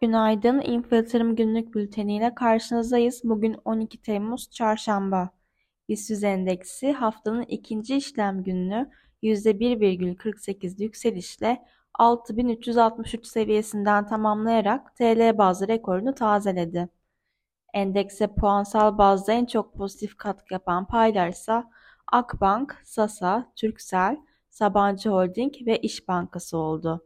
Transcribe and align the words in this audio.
Günaydın, 0.00 0.60
İnfo 0.60 0.96
Yatırım 0.96 1.36
Günlük 1.36 1.74
Bülteni 1.74 2.16
ile 2.16 2.34
karşınızdayız. 2.34 3.20
Bugün 3.24 3.56
12 3.64 4.02
Temmuz 4.02 4.50
Çarşamba. 4.50 5.30
BIST 5.88 6.24
endeksi 6.24 6.92
haftanın 6.92 7.42
ikinci 7.42 7.96
işlem 7.96 8.42
gününü 8.42 8.90
%1,48 9.22 10.82
yükselişle 10.82 11.64
6363 11.94 13.26
seviyesinden 13.26 14.06
tamamlayarak 14.06 14.96
TL 14.96 15.38
bazlı 15.38 15.68
rekorunu 15.68 16.14
tazeledi. 16.14 16.88
Endekse 17.74 18.34
puansal 18.34 18.98
bazda 18.98 19.32
en 19.32 19.46
çok 19.46 19.74
pozitif 19.74 20.16
katkı 20.16 20.54
yapan 20.54 20.86
paylar 20.86 21.28
ise 21.28 21.64
Akbank, 22.12 22.80
Sasa, 22.84 23.52
Turkcell, 23.56 24.16
Sabancı 24.50 25.10
Holding 25.10 25.54
ve 25.66 25.78
İş 25.78 26.08
Bankası 26.08 26.58
oldu. 26.58 27.04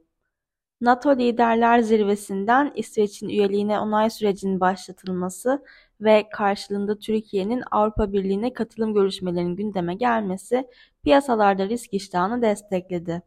NATO 0.83 1.17
Liderler 1.17 1.81
Zirvesi'nden 1.81 2.73
İsveç'in 2.77 3.29
üyeliğine 3.29 3.79
onay 3.81 4.11
sürecinin 4.11 4.61
başlatılması 4.61 5.65
ve 6.01 6.29
karşılığında 6.33 6.99
Türkiye'nin 6.99 7.63
Avrupa 7.71 8.13
Birliği'ne 8.13 8.53
katılım 8.53 8.95
görüşmelerinin 8.95 9.57
gündeme 9.57 9.95
gelmesi 9.95 10.69
piyasalarda 11.05 11.69
risk 11.69 11.95
iştahını 11.95 12.43
destekledi. 12.43 13.23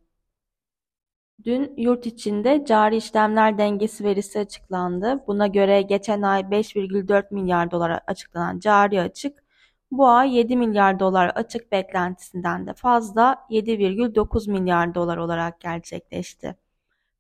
Dün 1.44 1.74
yurt 1.78 2.06
içinde 2.06 2.66
cari 2.66 2.98
işlemler 2.98 3.58
dengesi 3.58 4.04
verisi 4.04 4.40
açıklandı. 4.40 5.24
Buna 5.28 5.48
göre 5.48 5.82
geçen 5.82 6.22
ay 6.22 6.42
5,4 6.42 7.34
milyar 7.34 7.72
dolar 7.72 8.00
açıklanan 8.08 8.60
cari 8.60 9.02
açık 9.02 9.44
bu 9.92 10.08
ay 10.08 10.36
7 10.36 10.58
milyar 10.58 11.00
dolar 11.00 11.28
açık 11.30 11.72
beklentisinden 11.72 12.68
de 12.68 12.74
fazla 12.74 13.46
7,9 13.50 14.52
milyar 14.52 14.96
dolar 14.96 15.18
olarak 15.18 15.60
gerçekleşti. 15.62 16.65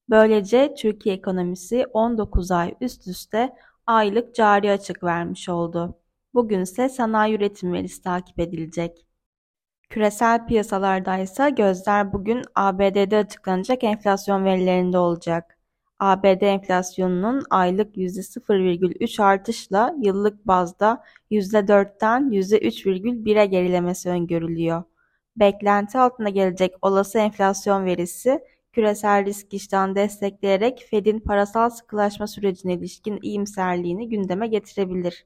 Böylece 0.09 0.73
Türkiye 0.77 1.15
ekonomisi 1.15 1.85
19 1.93 2.51
ay 2.51 2.75
üst 2.81 3.07
üste 3.07 3.55
aylık 3.87 4.35
cari 4.35 4.71
açık 4.71 5.03
vermiş 5.03 5.49
oldu. 5.49 5.99
Bugün 6.33 6.61
ise 6.61 6.89
sanayi 6.89 7.35
üretim 7.35 7.73
verisi 7.73 8.01
takip 8.01 8.39
edilecek. 8.39 9.05
Küresel 9.89 10.47
piyasalarda 10.47 11.17
ise 11.17 11.49
gözler 11.49 12.13
bugün 12.13 12.41
ABD'de 12.55 13.17
açıklanacak 13.17 13.83
enflasyon 13.83 14.45
verilerinde 14.45 14.97
olacak. 14.97 15.57
ABD 15.99 16.41
enflasyonunun 16.41 17.43
aylık 17.49 17.97
%0,3 17.97 19.23
artışla 19.23 19.95
yıllık 20.01 20.47
bazda 20.47 21.03
%4'ten 21.31 22.29
%3,1'e 22.31 23.45
gerilemesi 23.45 24.09
öngörülüyor. 24.09 24.83
Beklenti 25.35 25.99
altına 25.99 26.29
gelecek 26.29 26.73
olası 26.81 27.19
enflasyon 27.19 27.85
verisi 27.85 28.41
küresel 28.75 29.25
risk 29.25 29.53
iştahını 29.53 29.95
destekleyerek 29.95 30.87
Fed'in 30.89 31.19
parasal 31.19 31.69
sıkılaşma 31.69 32.27
sürecine 32.27 32.73
ilişkin 32.73 33.19
iyimserliğini 33.21 34.09
gündeme 34.09 34.47
getirebilir. 34.47 35.25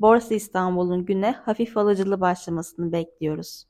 Borsa 0.00 0.34
İstanbul'un 0.34 1.04
güne 1.06 1.32
hafif 1.32 1.76
alıcılı 1.76 2.20
başlamasını 2.20 2.92
bekliyoruz. 2.92 3.66